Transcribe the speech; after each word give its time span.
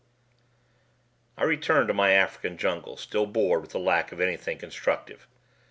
I 1.37 1.43
returned 1.43 1.87
to 1.89 1.93
my 1.93 2.09
African 2.13 2.57
jungle 2.57 2.97
still 2.97 3.27
bored 3.27 3.61
with 3.61 3.69
the 3.69 3.77
lack 3.77 4.11
of 4.11 4.19
anything 4.19 4.57
constructive. 4.57 5.27